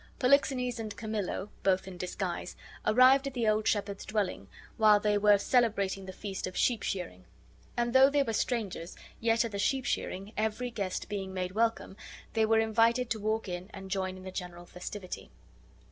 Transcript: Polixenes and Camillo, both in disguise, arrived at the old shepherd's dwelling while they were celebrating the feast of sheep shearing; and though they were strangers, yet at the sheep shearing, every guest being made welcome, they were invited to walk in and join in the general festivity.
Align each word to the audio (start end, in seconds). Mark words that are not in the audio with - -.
Polixenes 0.17 0.79
and 0.79 0.97
Camillo, 0.97 1.51
both 1.61 1.87
in 1.87 1.95
disguise, 1.95 2.55
arrived 2.87 3.27
at 3.27 3.35
the 3.35 3.47
old 3.47 3.67
shepherd's 3.67 4.03
dwelling 4.03 4.47
while 4.77 4.99
they 4.99 5.15
were 5.15 5.37
celebrating 5.37 6.07
the 6.07 6.11
feast 6.11 6.47
of 6.47 6.57
sheep 6.57 6.81
shearing; 6.81 7.23
and 7.77 7.93
though 7.93 8.09
they 8.09 8.23
were 8.23 8.33
strangers, 8.33 8.95
yet 9.19 9.45
at 9.45 9.51
the 9.51 9.59
sheep 9.59 9.85
shearing, 9.85 10.33
every 10.35 10.71
guest 10.71 11.07
being 11.07 11.35
made 11.35 11.51
welcome, 11.51 11.95
they 12.33 12.47
were 12.47 12.57
invited 12.59 13.11
to 13.11 13.19
walk 13.19 13.47
in 13.47 13.69
and 13.75 13.91
join 13.91 14.17
in 14.17 14.23
the 14.23 14.31
general 14.31 14.65
festivity. 14.65 15.29